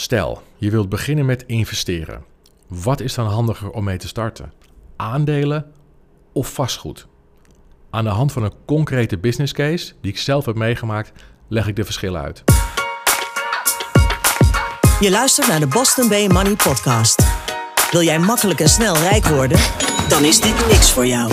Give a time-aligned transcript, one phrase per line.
[0.00, 2.24] Stel, je wilt beginnen met investeren.
[2.66, 4.52] Wat is dan handiger om mee te starten?
[4.96, 5.72] Aandelen
[6.32, 7.06] of vastgoed?
[7.90, 11.12] Aan de hand van een concrete business case die ik zelf heb meegemaakt,
[11.48, 12.44] leg ik de verschillen uit.
[15.00, 17.22] Je luistert naar de Boston Bay Money Podcast.
[17.90, 19.58] Wil jij makkelijk en snel rijk worden?
[20.08, 21.32] Dan is dit niks voor jou.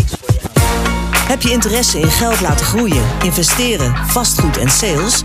[1.28, 5.24] Heb je interesse in geld laten groeien, investeren, vastgoed en sales?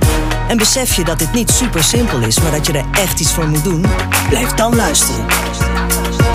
[0.49, 3.35] En besef je dat dit niet super simpel is, maar dat je er echt iets
[3.35, 3.85] voor moet doen?
[4.29, 5.27] Blijf dan luisteren.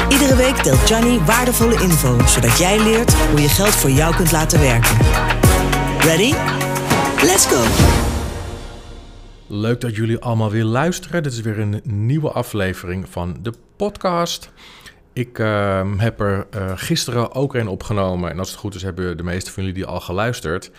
[0.10, 4.32] Iedere week deelt Johnny waardevolle info, zodat jij leert hoe je geld voor jou kunt
[4.32, 4.98] laten werken.
[6.00, 6.34] Ready?
[7.24, 7.64] Let's go!
[9.48, 11.24] Leuk dat jullie allemaal weer luisteren.
[11.24, 14.50] Dit is weer een nieuwe aflevering van de podcast.
[15.18, 18.32] Ik ehm, heb er uh, gisteren ook een opgenomen.
[18.32, 20.72] En als het goed is, hebben de meeste van jullie die al geluisterd.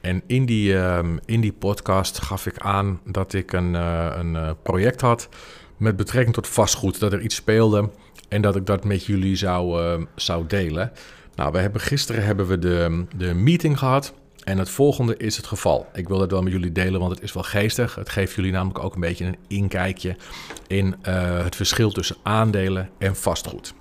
[0.00, 4.34] En in die, ehm, in die podcast gaf ik aan dat ik een, uh, een
[4.34, 5.28] uh, project had
[5.76, 7.00] met betrekking tot vastgoed.
[7.00, 7.90] Dat er iets speelde
[8.28, 10.92] en dat ik dat met jullie zou, ehm, zou delen.
[11.34, 14.14] Nou, we hebben, gisteren hebben we de, de meeting gehad.
[14.46, 15.86] En het volgende is het geval.
[15.92, 17.94] Ik wil het wel met jullie delen, want het is wel geestig.
[17.94, 20.16] Het geeft jullie namelijk ook een beetje een inkijkje
[20.66, 23.74] in uh, het verschil tussen aandelen en vastgoed.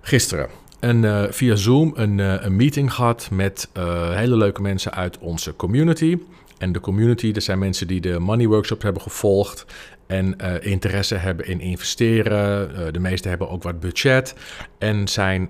[0.00, 0.48] Gisteren
[0.80, 3.68] een, uh, via Zoom een, uh, een, meeting gehad met
[4.12, 6.18] hele leuke mensen uit onze community.
[6.58, 9.66] En de community, dat zijn mensen die de Money Workshop hebben gevolgd
[10.06, 12.92] en interesse hebben in investeren.
[12.92, 14.34] De meesten hebben ook wat budget
[14.78, 15.48] en zijn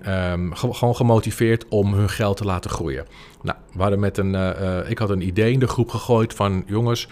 [0.53, 3.05] ge gewoon gemotiveerd om hun geld te laten groeien.
[3.41, 4.35] Nou, we met een,
[4.89, 7.07] ik had een idee in de groep gegooid van jongens,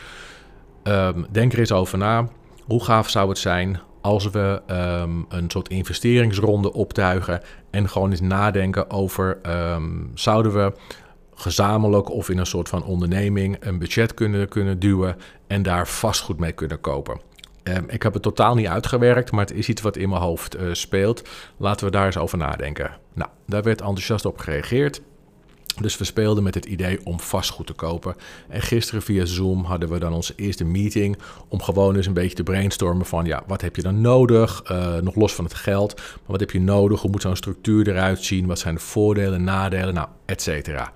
[0.84, 2.28] um, denk er eens over na.
[2.66, 8.22] Hoe gaaf zou het zijn als we um, een soort investeringsronde optuigen en gewoon eens
[8.22, 9.38] nadenken over
[10.14, 10.74] zouden we
[11.34, 15.16] gezamenlijk of in een soort van onderneming een budget kunnen, kunnen duwen
[15.48, 17.20] en daar vastgoed mee kunnen kopen.
[17.64, 20.56] Um, ik heb het totaal niet uitgewerkt, maar het is iets wat in mijn hoofd
[20.56, 21.30] uh, speelt.
[21.58, 22.92] Laten we daar eens over nadenken.
[23.14, 25.02] Nou, daar werd enthousiast op gereageerd.
[25.82, 28.16] Dus we speelden met het idee om vastgoed te kopen.
[28.48, 31.18] En gisteren via Zoom hadden we dan onze eerste meeting
[31.48, 34.64] om gewoon eens een beetje te brainstormen van ja, wat heb je dan nodig?
[34.72, 37.02] Uh, nog los van het geld, maar wat heb je nodig?
[37.02, 38.48] Hoe moet zo'n structuur eruit zien?
[38.48, 39.94] Wat zijn de voordelen, nadelen?
[39.94, 40.92] Nou, et cetera.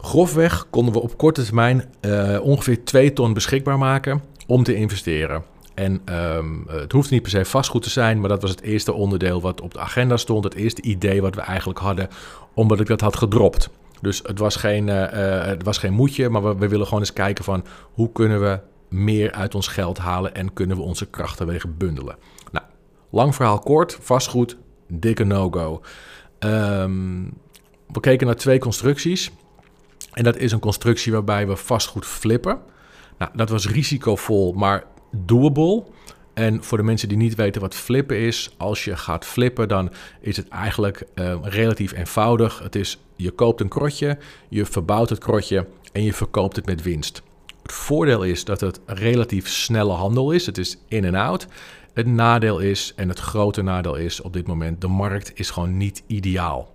[0.00, 5.42] Grofweg konden we op korte termijn uh, ongeveer 2 ton beschikbaar maken om te investeren.
[5.76, 6.02] En
[6.36, 9.40] um, het hoeft niet per se vastgoed te zijn, maar dat was het eerste onderdeel
[9.40, 10.44] wat op de agenda stond.
[10.44, 12.08] Het eerste idee wat we eigenlijk hadden,
[12.54, 13.70] omdat ik dat had gedropt.
[14.00, 17.00] Dus het was geen, uh, uh, het was geen moedje, maar we, we, willen gewoon
[17.00, 21.06] eens kijken van hoe kunnen we meer uit ons geld halen en kunnen we onze
[21.06, 22.16] krachten weer bundelen.
[22.52, 22.64] Nou,
[23.10, 24.56] lang verhaal kort, vastgoed,
[24.88, 25.82] dikke no-go.
[26.38, 27.32] Um,
[27.86, 29.30] we keken naar twee constructies.
[30.12, 32.58] En dat is een constructie waarbij we vastgoed flippen.
[33.18, 35.84] Nou, dat was risicovol, maar doable.
[36.34, 39.92] En voor de mensen die niet weten wat flippen is, als je gaat flippen, dan
[40.20, 42.58] is het eigenlijk uh, relatief eenvoudig.
[42.58, 44.18] Het is, je koopt een krotje,
[44.48, 47.22] je verbouwt het krotje en je verkoopt het met winst.
[47.62, 50.46] Het voordeel is dat het relatief snelle handel is.
[50.46, 51.46] Het is in en out.
[51.94, 55.76] Het nadeel is, en het grote nadeel is op dit moment, de markt is gewoon
[55.76, 56.74] niet ideaal.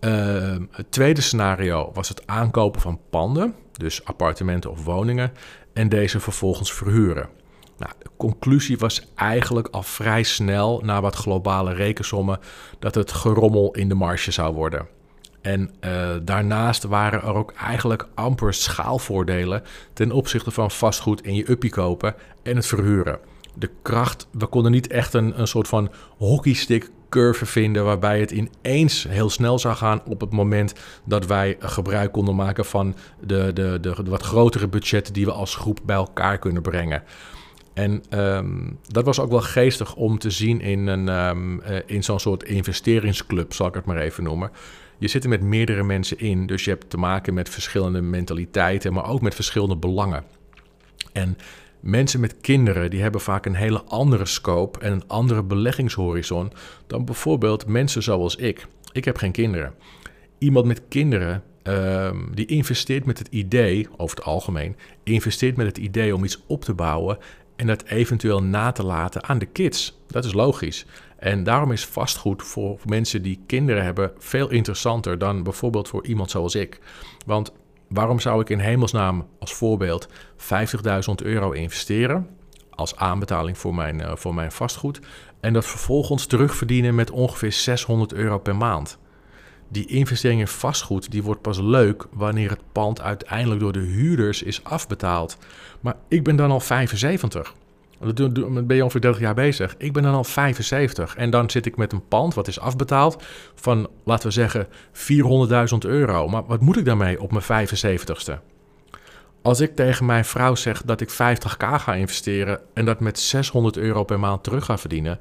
[0.00, 5.32] Uh, het tweede scenario was het aankopen van panden, dus appartementen of woningen,
[5.78, 7.28] en deze vervolgens verhuren.
[7.76, 12.38] Nou, de conclusie was eigenlijk al vrij snel na wat globale rekensommen
[12.78, 14.86] dat het gerommel in de marge zou worden.
[15.40, 19.62] En uh, daarnaast waren er ook eigenlijk amper schaalvoordelen
[19.92, 23.18] ten opzichte van vastgoed in je uppie kopen en het verhuren.
[23.58, 28.30] De kracht, we konden niet echt een, een soort van hockeystick curve vinden waarbij het
[28.30, 30.74] ineens heel snel zou gaan op het moment
[31.04, 35.54] dat wij gebruik konden maken van de, de, de, wat grotere budgetten die we als
[35.54, 37.02] groep bij elkaar kunnen brengen.
[37.74, 42.04] En um, dat was ook wel geestig om te zien in, een, um, uh, in
[42.04, 44.50] zo'n soort investeringsclub, zal ik het maar even noemen.
[44.98, 48.92] Je zit er met meerdere mensen in, dus je hebt te maken met verschillende mentaliteiten,
[48.92, 50.24] maar ook met verschillende belangen.
[51.12, 51.38] En
[51.80, 56.52] Mensen met kinderen die hebben vaak een hele andere scope en een andere beleggingshorizon
[56.86, 58.66] dan bijvoorbeeld mensen zoals ik.
[58.92, 59.74] Ik heb geen kinderen.
[60.38, 65.78] Iemand met kinderen uh, die investeert met het idee, over het algemeen, investeert met het
[65.78, 67.18] idee om iets op te bouwen
[67.56, 69.98] en dat eventueel na te laten aan de kids.
[70.06, 70.86] Dat is logisch.
[71.16, 76.30] En daarom is vastgoed voor mensen die kinderen hebben veel interessanter dan bijvoorbeeld voor iemand
[76.30, 76.80] zoals ik.
[77.26, 77.52] Want
[77.88, 82.28] Waarom zou ik in hemelsnaam als voorbeeld 50.000 euro investeren
[82.70, 85.00] als aanbetaling voor mijn, uh, voor mijn vastgoed
[85.40, 88.98] en dat vervolgens terugverdienen met ongeveer 600 euro per maand?
[89.68, 94.42] Die investering in vastgoed die wordt pas leuk wanneer het pand uiteindelijk door de huurders
[94.42, 95.36] is afbetaald.
[95.80, 97.54] Maar ik ben dan al 75.
[98.14, 99.74] Dan ben je ongeveer 30 jaar bezig.
[99.78, 101.16] Ik ben dan al 75.
[101.16, 103.22] En dan zit ik met een pand wat is afbetaald
[103.54, 106.28] van, laten we zeggen, 400.000 euro.
[106.28, 108.32] Maar wat moet ik daarmee op mijn 75ste?
[109.42, 113.76] Als ik tegen mijn vrouw zeg dat ik 50k ga investeren en dat met 600
[113.76, 115.18] euro per maand terug ga verdienen,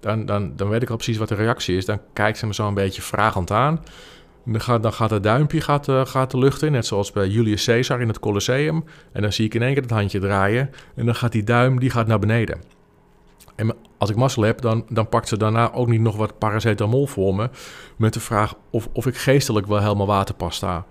[0.00, 1.84] dan, dan, dan weet ik al precies wat de reactie is.
[1.84, 3.80] Dan kijkt ze me zo een beetje vragend aan.
[4.44, 7.64] Dan gaat, dan het duimpje gaat, uh, gaat de lucht in, net zoals bij Julius
[7.64, 8.84] Caesar in het Colosseum.
[9.12, 11.80] En dan zie ik in één keer het handje draaien en dan gaat die duim
[11.80, 12.60] die gaat naar beneden.
[13.56, 17.06] En als ik mazzel heb, dan, dan pakt ze daarna ook niet nog wat paracetamol
[17.06, 17.50] voor me...
[17.96, 20.86] met de vraag of, of ik geestelijk wel helemaal waterpas sta.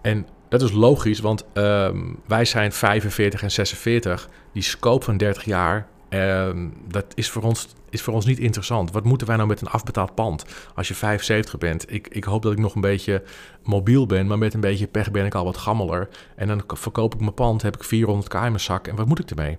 [0.00, 1.88] En dat is logisch, want uh,
[2.26, 4.28] wij zijn 45 en 46.
[4.52, 6.48] Die scope van 30 jaar, uh,
[6.88, 8.90] dat is voor, ons, is voor ons niet interessant.
[8.92, 10.44] Wat moeten wij nou met een afbetaald pand
[10.74, 11.92] als je 75 bent?
[11.92, 13.22] Ik, ik hoop dat ik nog een beetje
[13.62, 16.08] mobiel ben, maar met een beetje pech ben ik al wat gammeler.
[16.36, 19.18] En dan verkoop ik mijn pand, heb ik 400k in mijn zak en wat moet
[19.18, 19.58] ik ermee?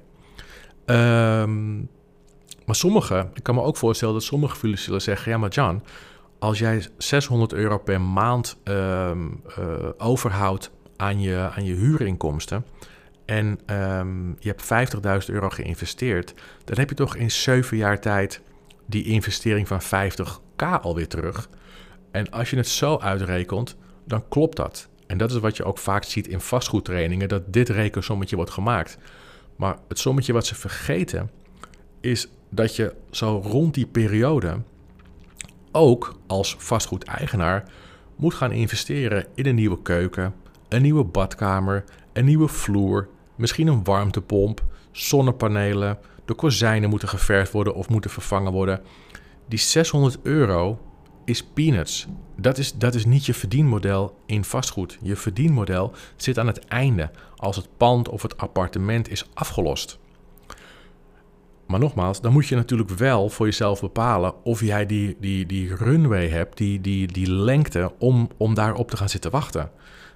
[0.85, 1.89] Um,
[2.65, 5.83] maar sommigen, ik kan me ook voorstellen dat sommige zullen zeggen: ja, maar Jan,
[6.39, 9.11] als jij 600 euro per maand uh,
[9.97, 12.65] overhoudt aan je, aan je huurinkomsten.
[13.25, 14.93] En um, je hebt
[15.27, 16.33] 50.000 euro geïnvesteerd.
[16.63, 18.41] Dan heb je toch in 7 jaar tijd
[18.85, 21.49] die investering van 50k alweer terug.
[22.11, 23.75] En als je het zo uitrekent,
[24.05, 24.87] dan klopt dat.
[25.07, 28.97] En dat is wat je ook vaak ziet in vastgoedtrainingen, dat dit rekensommetje wordt gemaakt.
[29.55, 31.31] Maar het sommetje wat ze vergeten,
[32.01, 34.61] is dat je zo rond die periode
[35.71, 37.63] ook als vastgoedeigenaar
[38.15, 40.33] moet gaan investeren in een nieuwe keuken,
[40.69, 41.83] een nieuwe badkamer,
[42.13, 48.51] een nieuwe vloer, misschien een warmtepomp, zonnepanelen, de kozijnen moeten geverfd worden of moeten vervangen
[48.51, 48.81] worden.
[49.47, 50.79] Die 600 euro
[51.25, 52.07] is peanuts.
[52.35, 54.97] Dat is, dat is niet je verdienmodel in vastgoed.
[55.01, 59.99] Je verdienmodel zit aan het einde, als het pand of het appartement is afgelost.
[61.67, 65.75] Maar nogmaals, dan moet je natuurlijk wel voor jezelf bepalen of jij die, die, die
[65.75, 69.71] runway hebt, die, die, die lengte om, om daarop te gaan zitten wachten.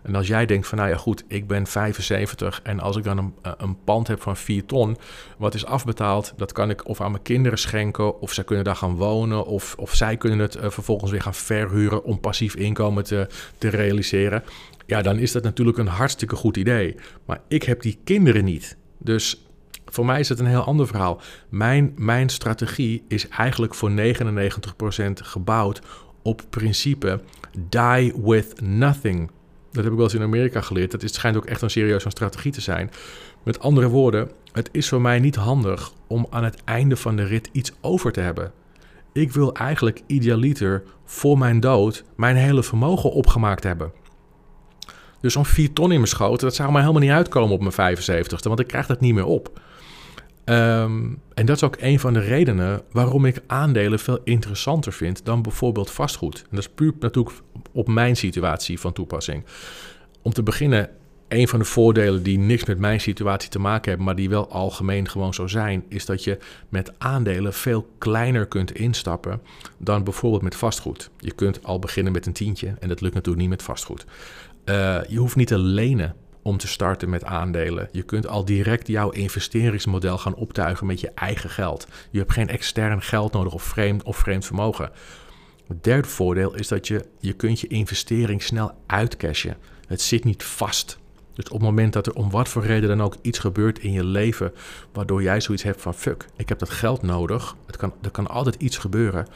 [0.07, 3.17] En als jij denkt van nou ja goed, ik ben 75 en als ik dan
[3.17, 4.97] een, eh, een pand heb van 4 ton,
[5.37, 8.75] wat is afbetaald, dat kan ik of aan mijn kinderen schenken, of zij kunnen daar
[8.75, 13.03] gaan wonen, of, of zij kunnen het uh, vervolgens weer gaan verhuren om passief inkomen
[13.03, 13.27] te,
[13.57, 14.43] te realiseren.
[14.85, 16.95] Ja, dan is dat natuurlijk een hartstikke goed idee.
[17.25, 18.77] Maar ik heb die kinderen niet.
[18.97, 19.45] Dus
[19.85, 21.21] voor mij is het een heel ander verhaal.
[21.49, 23.93] Mijn, mijn strategie is eigenlijk voor 99%
[25.13, 25.81] gebouwd
[26.21, 27.21] op principe
[27.69, 29.31] die with nothing.
[29.77, 30.91] Dat heb ik wel eens in Amerika geleerd.
[30.91, 32.91] Dat is, schijnt ook echt een serieus een strategie te zijn.
[33.43, 37.23] Met andere woorden, het is voor mij niet handig om aan het einde van de
[37.23, 38.51] rit iets over te hebben.
[39.13, 43.91] Ik wil eigenlijk idealiter voor mijn dood mijn hele vermogen opgemaakt hebben.
[45.21, 47.97] Dus zo'n 4 ton in mijn schoot, dat zou mij helemaal niet uitkomen op mijn
[47.97, 49.59] 75ste, want ik krijg dat niet meer op.
[50.49, 55.25] Um, en dat is ook een van de redenen waarom ik aandelen veel interessanter vind
[55.25, 56.37] dan bijvoorbeeld vastgoed.
[56.41, 57.35] En dat is puur natuurlijk
[57.71, 59.43] op mijn situatie van toepassing.
[60.21, 60.89] Om te beginnen,
[61.27, 64.49] een van de voordelen die niks met mijn situatie te maken hebben, maar die wel
[64.49, 66.37] algemeen gewoon zo zijn, is dat je
[66.69, 69.41] met aandelen veel kleiner kunt instappen
[69.77, 71.09] dan bijvoorbeeld met vastgoed.
[71.19, 74.05] Je kunt al beginnen met een tientje en dat lukt natuurlijk niet met vastgoed.
[74.65, 76.15] Uh, je hoeft niet te lenen
[76.47, 77.89] om te starten met aandelen.
[77.91, 81.87] Je kunt al direct jouw investeringsmodel gaan optuigen met je eigen geld.
[82.11, 84.91] Je hebt geen extern geld nodig of vreemd, of vreemd vermogen.
[85.67, 89.57] Het derde voordeel is dat je, je kunt je investering snel uitcashen.
[89.87, 90.97] Het zit niet vast.
[91.33, 93.91] Dus op het moment dat er om wat voor reden dan ook iets gebeurt in
[93.91, 94.53] je leven,
[94.93, 98.27] waardoor jij zoiets hebt van fuck, ik heb dat geld nodig, het kan, er kan
[98.27, 99.27] altijd iets gebeuren,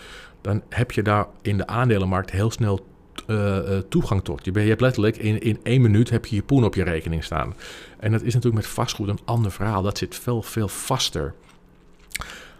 [0.41, 2.85] dan heb je daar in de aandelenmarkt heel snel
[3.27, 4.45] uh, toegang tot.
[4.45, 7.23] Je, je hebt letterlijk in, in één minuut heb je je poen op je rekening
[7.23, 7.55] staan.
[7.99, 9.81] En dat is natuurlijk met vastgoed een ander verhaal.
[9.81, 11.33] Dat zit veel, veel vaster.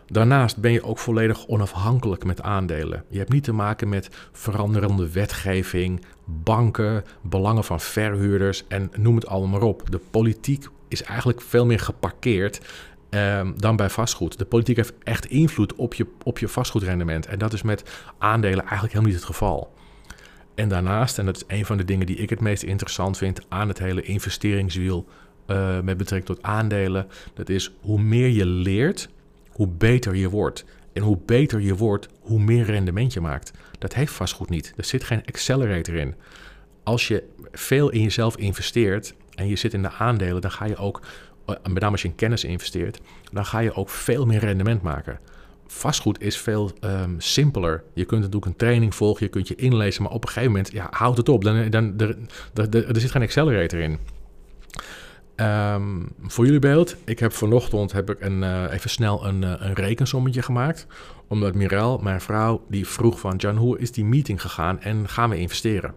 [0.07, 3.03] Daarnaast ben je ook volledig onafhankelijk met aandelen.
[3.07, 9.27] Je hebt niet te maken met veranderende wetgeving, banken, belangen van verhuurders en noem het
[9.27, 9.91] allemaal maar op.
[9.91, 12.61] De politiek is eigenlijk veel meer geparkeerd
[13.09, 14.37] um, dan bij vastgoed.
[14.37, 17.25] De politiek heeft echt invloed op je, op je vastgoedrendement.
[17.25, 17.83] En dat is met
[18.17, 19.73] aandelen eigenlijk helemaal niet het geval.
[20.55, 23.41] En daarnaast, en dat is een van de dingen die ik het meest interessant vind
[23.49, 25.07] aan het hele investeringswiel
[25.47, 29.09] uh, met betrekking tot aandelen, dat is hoe meer je leert,
[29.49, 30.65] hoe beter je wordt.
[30.93, 33.51] En hoe beter je wordt, hoe meer rendement je maakt.
[33.79, 34.73] Dat heeft vastgoed niet.
[34.77, 36.15] Er zit geen accelerator in.
[36.83, 40.75] Als je veel in jezelf investeert en je zit in de aandelen, dan ga je
[40.75, 41.01] ook,
[41.45, 44.81] eh, met name als je in kennis investeert, dan ga je ook veel meer rendement
[44.81, 45.19] maken
[45.71, 47.83] vastgoed is veel um, simpeler.
[47.93, 50.71] Je kunt natuurlijk een training volgen, je kunt je inlezen, maar op een gegeven moment,
[50.71, 51.43] ja, houd het op.
[51.43, 52.17] Dan, dan, er,
[52.87, 53.99] er, zit geen accelerator in.
[55.35, 59.53] Ehm, voor jullie beeld, ik heb vanochtend heb ik een, eh, even snel een, uh,
[59.57, 60.87] een rekensommetje gemaakt.
[61.27, 63.35] Omdat Mirel, mijn vrouw, die vroeg van...
[63.35, 65.93] Jan, hoe is die meeting gegaan en gaan we investeren?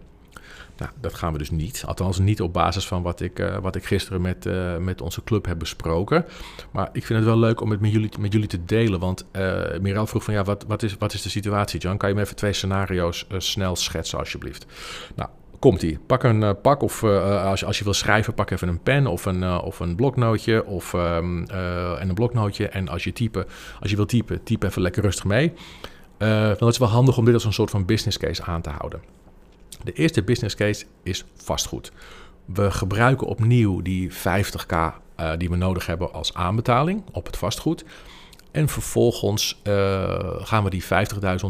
[0.77, 1.83] Nou, dat gaan we dus niet.
[1.85, 5.45] Althans niet op basis van wat ik, uh, wat ik gisteren met, met onze club
[5.45, 6.25] heb besproken.
[6.71, 8.99] Maar ik vind het wel leuk om het met jullie, met jullie te delen.
[8.99, 9.25] Want
[9.81, 11.97] Mirel vroeg van, ja, wat, wat, is, wat is de situatie, Jan?
[11.97, 14.65] Kan je me even twee scenario's snel schetsen, alsjeblieft?
[15.15, 15.29] Nou,
[15.59, 15.99] komt ie.
[16.05, 18.81] Pak een uh, pak of uh, als, je, als je wil schrijven, pak even een
[18.81, 22.67] pen of een, uh, of een bloknootje of, um, en een bloknootje.
[22.67, 23.45] En als je, typen,
[23.79, 25.53] als je wil typen, typ even lekker rustig mee.
[26.17, 28.99] het is wel handig om dit als een soort van business case aan te houden.
[29.83, 31.91] De eerste business case is vastgoed.
[32.45, 34.75] We gebruiken opnieuw die 50k
[35.37, 37.85] die we nodig hebben als aanbetaling op het vastgoed.
[38.55, 40.89] En vervolgens uh, gaan we die 50.000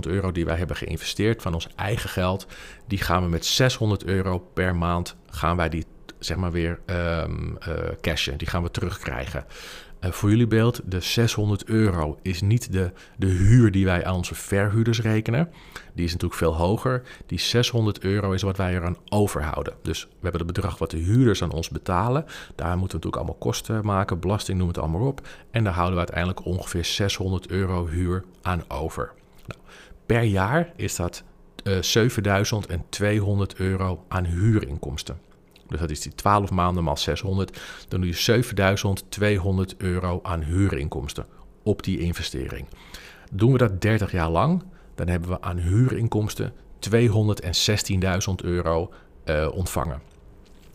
[0.02, 2.48] euro die wij hebben geïnvesteerd van ons eigen geld,
[2.88, 5.86] die gaan we met 600 euro per maand gaan wij die
[6.20, 8.38] zeg maar weer um, uh, cashen.
[8.38, 9.46] Die gaan we terugkrijgen.
[10.06, 14.16] Uh, voor jullie beeld, de 600 euro is niet de, de huur die wij aan
[14.16, 15.50] onze verhuurders rekenen.
[15.94, 17.02] Die is natuurlijk veel hoger.
[17.26, 19.74] Die 600 euro is wat wij eraan overhouden.
[19.82, 22.26] Dus we hebben het bedrag wat de huurders aan ons betalen.
[22.56, 25.28] Daar moeten we natuurlijk allemaal kosten maken, belasting noem het allemaal op.
[25.52, 29.12] En daar houden we uiteindelijk ongeveer 600 euro huur aan over.
[29.46, 29.60] Nou,
[30.06, 31.24] per jaar is dat
[31.64, 35.18] uh, 7200 euro aan huurinkomsten.
[35.68, 37.60] Dus dat is die 12 maanden maal 600.
[37.88, 41.26] Dan doe je 7200 euro aan huurinkomsten
[41.64, 42.68] op die investering.
[43.32, 44.64] Doen we dat 30 jaar lang,
[44.96, 46.54] dan hebben we aan huurinkomsten
[46.90, 46.92] 216.000
[48.44, 48.94] euro
[49.26, 50.02] uh, ontvangen.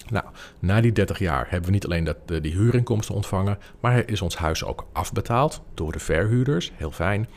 [0.09, 0.25] Nou,
[0.59, 4.37] na die 30 jaar hebben we niet alleen dat, die huurinkomsten ontvangen, maar is ons
[4.37, 6.73] huis ook afbetaald door de verhuurders.
[6.75, 7.29] Heel fijn.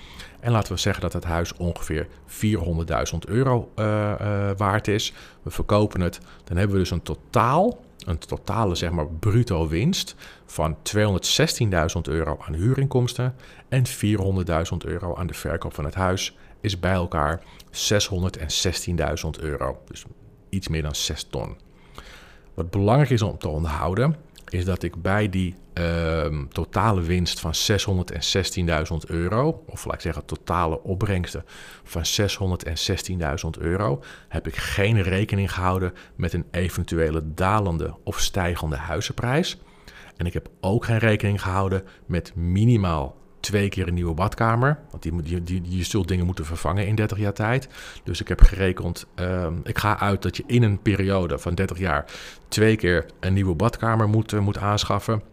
[0.43, 3.85] En laten we zeggen dat het huis ongeveer 400.000 euro uh,
[4.21, 5.13] uh, waard is.
[5.41, 10.15] We verkopen het, dan hebben we dus een totaal, een totale zeg maar bruto winst
[10.45, 13.35] van 216.000 euro aan huurinkomsten
[13.69, 13.93] en 400.000
[14.85, 16.37] euro aan de verkoop van het huis.
[16.61, 19.81] Is bij elkaar 616.000 euro.
[19.87, 20.03] Dus
[20.49, 21.57] iets meer dan 6 ton.
[22.53, 24.15] Wat belangrijk is om te onderhouden,
[24.49, 30.25] is dat ik bij die uh, totale winst van 616.000 euro, of laat ik zeggen
[30.25, 31.45] totale opbrengsten
[31.83, 32.03] van
[33.55, 39.57] 616.000 euro, heb ik geen rekening gehouden met een eventuele dalende of stijgende huizenprijs.
[40.17, 44.79] En ik heb ook geen rekening gehouden met minimaal twee keer een nieuwe badkamer.
[44.89, 47.67] Want die, die, die, je zult dingen moeten vervangen in 30 jaar tijd.
[48.03, 51.77] Dus ik heb gerekend, um, ik ga uit dat je in een periode van 30
[51.77, 52.05] jaar
[52.47, 55.32] twee keer een nieuwe badkamer moet, uh, moet aanschaffen.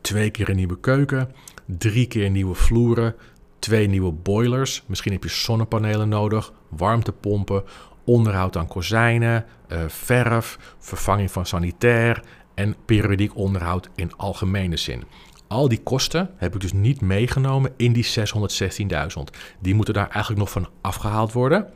[0.00, 1.32] Twee keer een nieuwe keuken.
[1.66, 3.14] Drie keer nieuwe vloeren.
[3.58, 4.82] Twee nieuwe boilers.
[4.86, 6.52] Misschien heb je zonnepanelen nodig.
[6.68, 7.64] Warmtepompen.
[8.04, 9.44] Onderhoud aan kozijnen.
[9.68, 10.74] Uh, verf.
[10.78, 12.22] Vervanging van sanitair.
[12.54, 15.04] En periodiek onderhoud in algemene zin.
[15.46, 19.22] Al die kosten heb ik dus niet meegenomen in die 616.000.
[19.58, 21.70] Die moeten daar eigenlijk nog van afgehaald worden.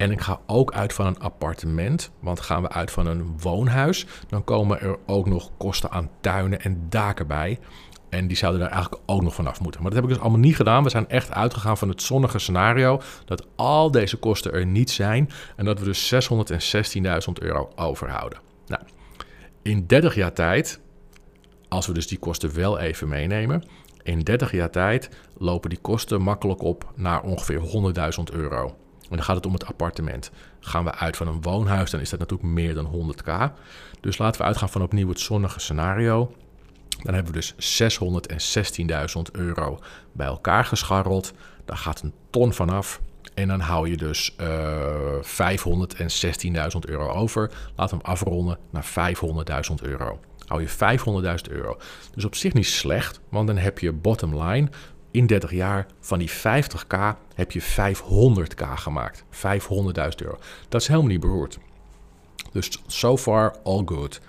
[0.00, 4.06] En ik ga ook uit van een appartement, want gaan we uit van een woonhuis,
[4.28, 7.58] dan komen er ook nog kosten aan tuinen en daken bij.
[8.08, 9.82] En die zouden daar eigenlijk ook nog vanaf moeten.
[9.82, 10.82] Maar dat heb ik dus allemaal niet gedaan.
[10.82, 15.30] We zijn echt uitgegaan van het zonnige scenario dat al deze kosten er niet zijn
[15.56, 18.38] en dat we dus 616.000 euro overhouden.
[18.66, 18.82] Nou,
[19.62, 20.80] in 30 jaar tijd
[21.68, 23.64] als we dus die kosten wel even meenemen,
[24.02, 27.60] in 30 jaar tijd lopen die kosten makkelijk op naar ongeveer
[28.18, 28.74] 100.000 euro.
[29.10, 30.30] En dan gaat het om het appartement.
[30.60, 33.52] Gaan we uit van een woonhuis, dan is dat natuurlijk meer dan 100k.
[34.00, 36.34] Dus laten we uitgaan van opnieuw het zonnige scenario.
[37.02, 39.78] Dan hebben we dus 616.000 euro
[40.12, 41.32] bij elkaar gescharreld.
[41.64, 43.00] Daar gaat een ton vanaf.
[43.34, 45.22] En dan hou je dus uh,
[46.72, 47.50] 516.000 euro over.
[47.76, 49.14] Laten we hem afronden naar
[49.70, 50.18] 500.000 euro
[50.50, 51.78] hou je 500.000 euro.
[52.14, 54.68] Dus op zich niet slecht, want dan heb je bottom line
[55.10, 56.98] in 30 jaar van die 50k
[57.34, 59.24] heb je 500k gemaakt.
[59.24, 59.30] 500.000
[60.16, 60.38] euro.
[60.68, 61.58] Dat is helemaal niet beroerd.
[62.52, 64.20] Dus so far all good.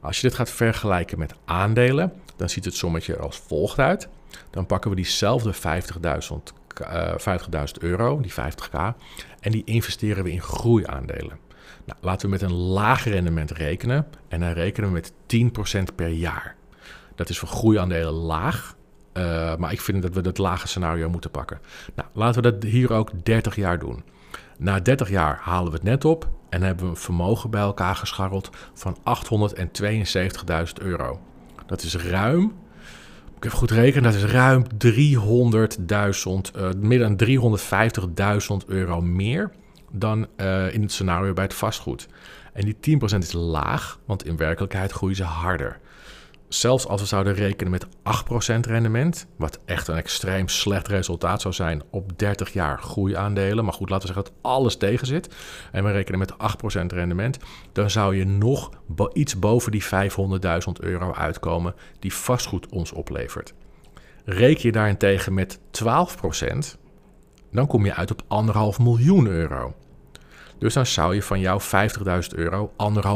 [0.00, 4.08] Als je dit gaat vergelijken met aandelen, dan ziet het sommetje als volgt uit.
[4.50, 5.60] Dan pakken we diezelfde 50.000
[6.80, 8.78] uh, 50 euro, die 50k,
[9.40, 11.38] en die investeren we in groeiaandelen.
[11.84, 14.06] Nou, laten we met een laag rendement rekenen.
[14.28, 15.12] En dan rekenen we met
[15.90, 16.56] 10% per jaar.
[17.14, 18.76] Dat is voor groeiaandelen laag.
[19.14, 21.58] Uh, maar ik vind dat we dat lage scenario moeten pakken.
[21.94, 24.04] Nou, laten we dat hier ook 30 jaar doen.
[24.58, 27.96] Na 30 jaar halen we het net op en hebben we een vermogen bij elkaar
[27.96, 31.20] gescharreld van 872.000 euro.
[31.66, 32.52] Dat is ruim,
[33.36, 37.20] ik heb goed rekenen, dat is ruim 300.000, uh, meer dan
[38.62, 39.50] 350.000 euro meer
[39.92, 42.08] dan uh, in het scenario bij het vastgoed.
[42.52, 45.78] En die 10% is laag, want in werkelijkheid groeien ze harder.
[46.54, 47.88] Zelfs als we zouden rekenen met 8%
[48.60, 53.90] rendement, wat echt een extreem slecht resultaat zou zijn op 30 jaar groeiaandelen, maar goed,
[53.90, 55.34] laten we zeggen dat alles tegen zit,
[55.72, 56.36] en we rekenen met 8%
[56.86, 57.38] rendement,
[57.72, 58.70] dan zou je nog
[59.12, 59.88] iets boven die 500.000
[60.80, 63.54] euro uitkomen die vastgoed ons oplevert.
[64.24, 65.60] Reken je daarentegen met 12%,
[67.52, 68.22] dan kom je uit op
[68.76, 69.74] 1,5 miljoen euro.
[70.58, 71.64] Dus dan zou je van jouw 50.000
[72.34, 72.72] euro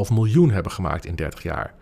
[0.09, 1.75] 1,5 miljoen hebben gemaakt in 30 jaar.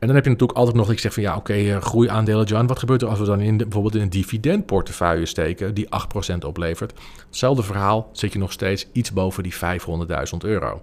[0.00, 1.80] En dan heb je natuurlijk altijd nog dat ik zeg van ja, oké, okay, eh,
[1.80, 2.66] groeiaandelen, John.
[2.66, 6.92] Wat gebeurt er als we dan in bijvoorbeeld in een dividendportefeuille steken die 8% oplevert?
[7.26, 10.82] Hetzelfde verhaal, zit je nog steeds iets boven die 500.000 euro.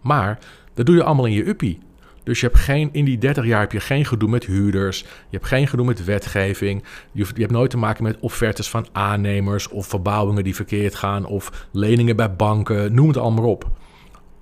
[0.00, 0.38] Maar
[0.74, 1.78] dat doe je allemaal in je uppie.
[2.22, 5.00] Dus je hebt geen, in die 30 jaar heb je geen gedoe met huurders.
[5.00, 6.84] Je hebt geen gedoe met wetgeving.
[7.12, 11.24] Je, je hebt nooit te maken met offertes van aannemers of verbouwingen die verkeerd gaan
[11.24, 12.94] of leningen bij banken.
[12.94, 13.70] Noem het allemaal op.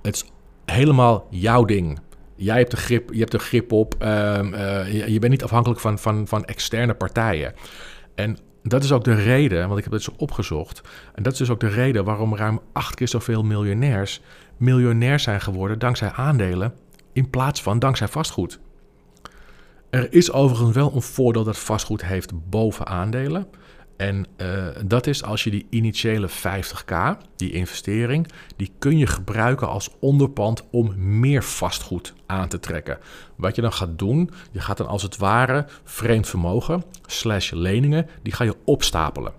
[0.03, 0.25] Het is
[0.65, 1.99] helemaal jouw ding.
[2.37, 3.95] Jij hebt de grip, je hebt de grip op.
[3.99, 7.55] Ehm, eh, je, bent niet afhankelijk van, van, van externe partijen.
[8.15, 10.81] En dat is ook de reden, want ik heb het zo opgezocht.
[11.15, 14.21] En dat is dus ook de reden waarom ruim acht keer zoveel miljonairs
[14.57, 16.75] miljonair zijn geworden dankzij aandelen
[17.13, 18.59] in plaats van dankzij vastgoed.
[19.91, 23.47] Er is overigens wel een voordeel dat vastgoed heeft boven aandelen.
[23.97, 26.95] En uh, dat is als je die initiële 50k,
[27.37, 32.99] die investering, die kun je gebruiken als onderpand om meer vastgoed aan te trekken.
[33.37, 38.09] Wat je dan gaat doen, je gaat dan als het ware vreemd vermogen slash leningen,
[38.23, 39.33] die ga je opstapelen.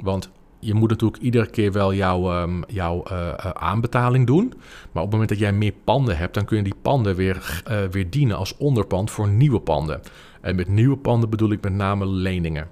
[0.00, 4.52] Want je moet natuurlijk iedere keer wel jouw, um, jouw uh, aanbetaling doen.
[4.92, 7.62] Maar op het moment dat jij meer panden hebt, dan kun je die panden weer,
[7.90, 10.00] weer dienen als onderpand voor nieuwe panden.
[10.40, 12.68] En met nieuwe panden bedoel ik met name leningen.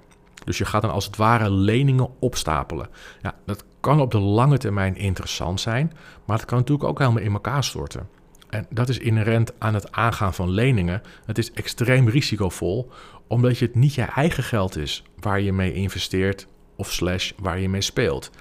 [0.49, 2.87] Dus je gaat dan als het ware leningen opstapelen.
[3.21, 5.93] Ja, dat kan op de lange termijn interessant zijn,
[6.25, 8.07] maar het kan natuurlijk ook helemaal in elkaar storten.
[8.49, 11.01] En dat is inherent aan het aangaan van leningen.
[11.25, 12.91] Het is extreem risicovol,
[13.27, 17.69] omdat het niet je eigen geld is waar je mee investeert of slash waar je
[17.69, 18.31] mee speelt.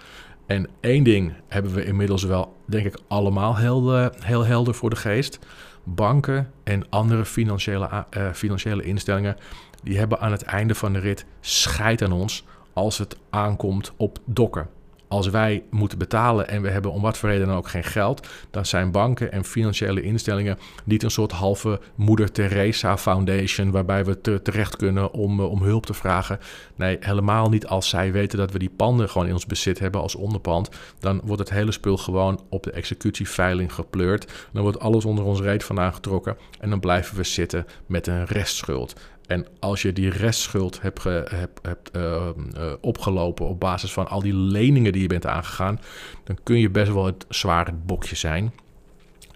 [0.47, 4.97] En één ding hebben we inmiddels wel, denk ik, allemaal heel, heel helder voor de
[4.97, 5.38] geest.
[5.84, 9.36] Banken en andere financiële, uh, financiële instellingen,
[9.82, 14.19] die hebben aan het einde van de rit scheid aan ons als het aankomt op
[14.25, 14.69] dokken
[15.08, 18.26] als wij moeten betalen en we hebben om wat voor reden dan ook geen geld,
[18.50, 24.43] dan zijn banken en financiële instellingen niet een soort halve Moeder Teresa Foundation waarbij we
[24.43, 26.38] terecht kunnen om, eh, om hulp te vragen.
[26.76, 30.00] Nee, helemaal niet als zij weten dat we die panden gewoon in ons bezit hebben
[30.00, 30.69] als onderpand.
[30.99, 34.32] Dan wordt het hele spul gewoon op de executieveiling gepleurd.
[34.52, 38.25] Dan wordt alles onder ons reet vandaan getrokken en dan blijven we zitten met een
[38.25, 38.95] restschuld.
[39.28, 44.34] En als je die restschuld hebt, hebt, uh, uh, opgelopen op basis van al die
[44.34, 45.80] leningen die je bent aangegaan,
[46.25, 48.52] dan kun je best wel het zware bokje zijn.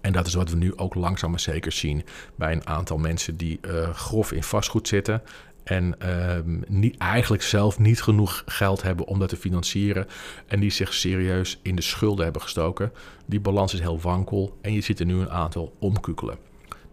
[0.01, 3.37] En dat is wat we nu ook langzaam maar zeker zien bij een aantal mensen
[3.37, 5.23] die uh, grof in vastgoed zitten.
[5.65, 10.07] En ehm, niet, eigenlijk zelf niet genoeg geld hebben om dat te financieren.
[10.47, 12.93] En die zich serieus in de schulden hebben gestoken.
[13.27, 16.37] Die balans is heel wankel en je ziet er nu een aantal omkukelen.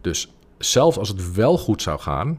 [0.00, 2.38] Dus zelfs als het wel goed zou gaan,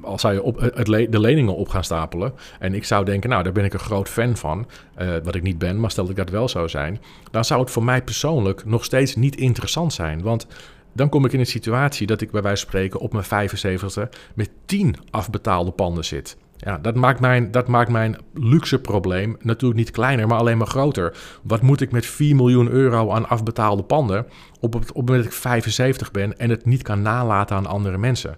[0.00, 2.32] als zou je op, het de leningen op gaan stapelen.
[2.58, 4.66] En ik zou denken, nou, daar ben ik een groot fan van.
[4.98, 7.00] Uh, wat ik niet ben, maar stel dat ik dat wel zou zijn.
[7.30, 10.22] Dan zou het voor mij persoonlijk nog steeds niet interessant zijn.
[10.22, 10.46] Want
[10.92, 14.08] dan kom ik in een situatie dat ik bij wijze van spreken op mijn 75e
[14.34, 16.36] met 10 afbetaalde panden zit.
[16.64, 20.66] Ja, dat maakt, mijn, dat maakt mijn luxe probleem natuurlijk niet kleiner, maar alleen maar
[20.66, 21.16] groter.
[21.42, 24.26] Wat moet ik met 4 miljoen euro aan afbetaalde panden
[24.60, 27.98] op op het moment dat ik 75 ben en het niet kan nalaten aan andere
[27.98, 28.36] mensen?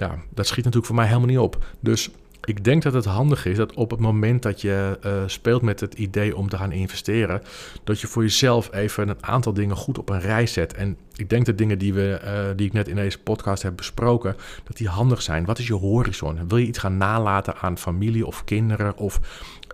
[0.00, 1.64] Ja, dat schiet natuurlijk voor mij helemaal niet op.
[1.80, 2.10] Dus
[2.44, 5.80] ik denk dat het handig is dat op het moment dat je uh, speelt met
[5.80, 7.42] het idee om te gaan investeren,
[7.84, 10.74] dat je voor jezelf even een aantal dingen goed op een rij zet.
[10.74, 13.76] En ik denk dat dingen die, we, uh, die ik net in deze podcast heb
[13.76, 15.44] besproken, dat die handig zijn.
[15.44, 16.48] Wat is je horizon?
[16.48, 18.96] Wil je iets gaan nalaten aan familie of kinderen?
[18.96, 19.20] Of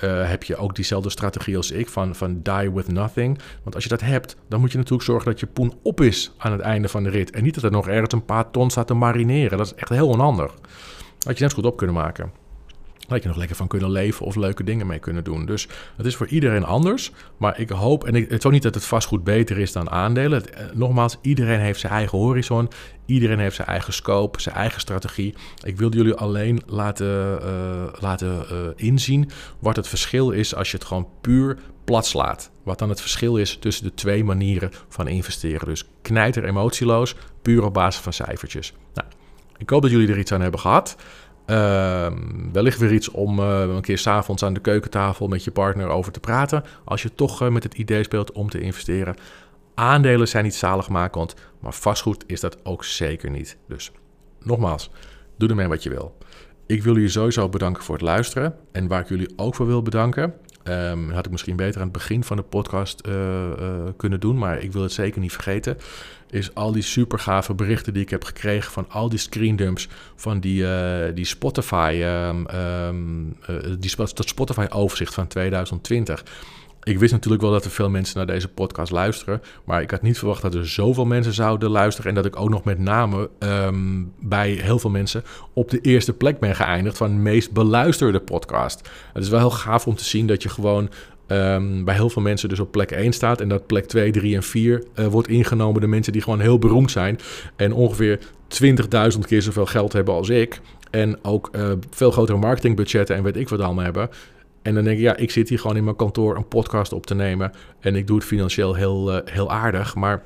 [0.05, 3.39] uh, heb je ook diezelfde strategie als ik van, van die with nothing?
[3.63, 6.33] Want als je dat hebt, dan moet je natuurlijk zorgen dat je poen op is
[6.39, 7.31] aan het einde van de rit.
[7.31, 9.59] En niet dat er nog ergens een paar ton staat te marineren.
[9.59, 10.55] Dat is echt heel onhandig.
[11.19, 12.33] Dat je net goed op kunnen maken.
[13.07, 15.47] Dat je nog lekker van kunnen leven of leuke dingen mee kunnen doen.
[15.47, 17.13] Dus het is voor iedereen anders.
[17.37, 19.91] Maar ik hoop, en ik, het is ook niet dat het vastgoed beter is dan
[19.91, 20.55] aandelen.
[20.55, 22.69] Eh, nogmaals, iedereen heeft zijn eigen horizon.
[23.07, 25.35] Iedereen heeft zijn eigen scope, zijn eigen strategie.
[25.63, 30.77] Ik wilde jullie alleen laten, uh, laten uh, inzien wat het verschil is als je
[30.77, 32.51] het gewoon puur plat slaat.
[32.63, 35.69] Wat dan het verschil is tussen de twee manieren van investeren.
[35.69, 38.73] Dus knijter emotieloos, puur op basis van cijfertjes.
[38.95, 39.09] Nou,
[39.57, 40.97] ik hoop dat jullie er iets aan hebben gehad.
[41.47, 42.07] Uh,
[42.53, 46.13] wellicht weer iets om uh, een keer s'avonds aan de keukentafel met je partner over
[46.13, 46.65] te praten.
[46.85, 49.17] Als je toch uh, met het idee speelt om te investeren.
[49.75, 53.57] Aandelen zijn niet zaligmakend, maar vastgoed is dat ook zeker niet.
[53.69, 53.93] Dus
[54.43, 54.91] nogmaals,
[55.37, 56.17] doe ermee wat je wil.
[56.67, 58.55] Ik wil jullie sowieso bedanken voor het luisteren.
[58.73, 61.93] En waar ik jullie ook voor wil bedanken, um, had ik misschien beter aan het
[61.93, 63.15] begin van de podcast uh,
[63.97, 65.77] kunnen doen, maar ik wil het zeker niet vergeten.
[66.37, 70.41] Is al die super gave berichten die ik heb gekregen van al die screendumps van
[70.41, 73.37] die, uh, die Spotify, um, um,
[73.79, 76.25] die, dat Spotify overzicht van 2020
[76.87, 79.43] ik wist natuurlijk wel dat er veel mensen naar deze podcast luisteren.
[79.65, 82.09] Maar ik had niet verwacht dat er zoveel mensen zouden luisteren.
[82.09, 85.23] En dat ik ook nog met name um, bij heel veel mensen
[85.53, 88.91] op de eerste plek ben geëindigd van meest beluisterde podcast.
[89.13, 90.91] Het is wel heel gaaf om te zien dat je gewoon
[91.29, 93.41] um, bij heel veel mensen dus op plek 1 staat.
[93.41, 96.41] En dat plek 2, 3 en 4 uh, eh, wordt ingenomen door mensen die gewoon
[96.41, 97.19] heel beroemd zijn.
[97.57, 98.19] En ongeveer
[99.13, 100.61] 20.000 keer zoveel geld hebben als ik.
[100.91, 104.11] En ook uh, veel grotere marketingbudgetten en weet ik wat allemaal hebben.
[104.63, 107.07] En dan denk ik, ja, ik zit hier gewoon in mijn kantoor een podcast op
[107.07, 107.53] te nemen.
[107.81, 109.95] En ik doe het financieel heel, uh, heel aardig.
[109.95, 110.23] Maar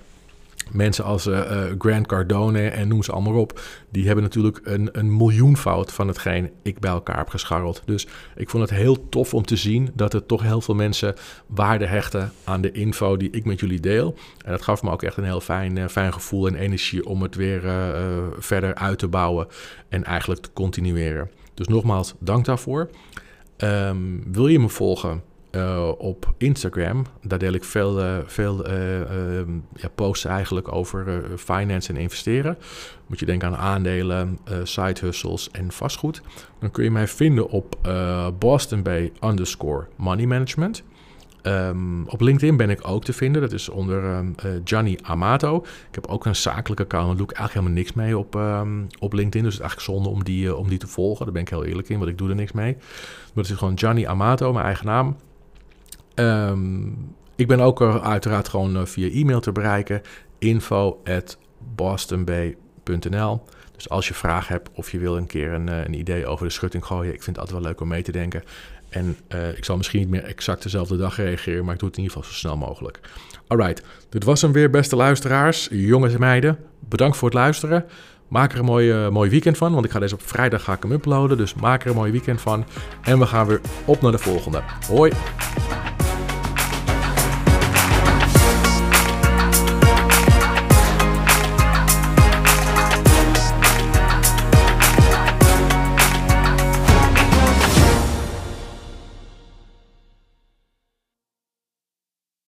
[0.72, 5.16] mensen als uh, Grant Cardone en noem ze allemaal op, die hebben natuurlijk een, een
[5.16, 7.82] miljoenfout van hetgeen ik bij elkaar heb gescharreld.
[7.84, 8.06] Dus
[8.36, 11.14] ik vond het heel tof om te zien dat er toch heel veel mensen
[11.46, 14.14] waarde hechten aan de info die ik met jullie deel.
[14.44, 17.34] En dat gaf me ook echt een heel fijn, fijn gevoel en energie om het
[17.34, 17.62] weer
[18.38, 19.46] verder uit te bouwen
[19.88, 21.30] en eigenlijk te continueren.
[21.54, 22.90] Dus nogmaals, dank daarvoor.
[23.58, 27.04] Um, wil je me volgen uh, op Instagram?
[27.22, 29.38] Daar deel ik veel, uh, veel uh,
[29.74, 32.58] ja, posts eigenlijk over finance en investeren.
[33.06, 36.22] Moet je denken aan aandelen, side hustles en vastgoed.
[36.58, 37.78] Dan kun je mij vinden op
[38.38, 40.82] Boston Bay underscore money management.
[41.42, 43.42] Um, op LinkedIn ben ik ook te vinden.
[43.42, 44.34] Dat is onder um,
[44.64, 45.56] Gianni Amato.
[45.88, 47.06] Ik heb ook een zakelijke account.
[47.06, 48.34] Daar doe ik eigenlijk helemaal niks mee op,
[48.98, 49.42] op LinkedIn.
[49.42, 51.24] Dus het is eigenlijk zonde om die, om die te volgen.
[51.24, 52.72] Daar ben ik heel eerlijk in, want ik doe er niks mee.
[52.74, 55.16] Maar het is gewoon Gianni Amato, mijn eigen naam.
[57.36, 60.02] Ik ben ook uiteraard gewoon uh, via e-mail te bereiken.
[60.38, 61.38] info at
[61.74, 63.42] bostonbay.nl
[63.72, 66.52] Dus als je vragen hebt of je wil een keer een, een idee over de
[66.52, 67.14] schutting gooien...
[67.14, 68.42] ik vind het altijd wel leuk om mee te denken...
[68.90, 71.98] En uh, ik zal misschien niet meer exact dezelfde dag reageren, maar ik doe het
[71.98, 73.00] in ieder geval zo snel mogelijk.
[73.46, 76.58] Alright, dit was hem weer, beste luisteraars, jongens en meiden.
[76.78, 77.84] Bedankt voor het luisteren.
[78.30, 80.92] Maak er een mooi, mooi weekend van, want ik ga deze op vrijdag ga hem
[80.92, 81.36] uploaden.
[81.36, 82.64] Dus maak er een mooi weekend van.
[83.02, 84.62] En we gaan weer op naar de volgende.
[84.88, 85.12] Hoi!